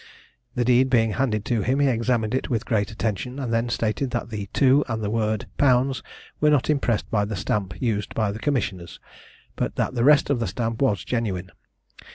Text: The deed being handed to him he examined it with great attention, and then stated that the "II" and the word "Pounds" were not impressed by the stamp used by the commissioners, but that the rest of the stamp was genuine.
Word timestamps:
The 0.55 0.65
deed 0.65 0.89
being 0.89 1.11
handed 1.11 1.45
to 1.45 1.61
him 1.61 1.77
he 1.79 1.87
examined 1.87 2.33
it 2.33 2.49
with 2.49 2.65
great 2.65 2.89
attention, 2.89 3.37
and 3.37 3.53
then 3.53 3.69
stated 3.69 4.09
that 4.09 4.31
the 4.31 4.49
"II" 4.59 4.81
and 4.87 5.03
the 5.03 5.11
word 5.11 5.45
"Pounds" 5.59 6.01
were 6.39 6.49
not 6.49 6.71
impressed 6.71 7.11
by 7.11 7.23
the 7.23 7.35
stamp 7.35 7.79
used 7.79 8.15
by 8.15 8.31
the 8.31 8.39
commissioners, 8.39 8.99
but 9.55 9.75
that 9.75 9.93
the 9.93 10.03
rest 10.03 10.31
of 10.31 10.39
the 10.39 10.47
stamp 10.47 10.81
was 10.81 11.03
genuine. 11.03 11.51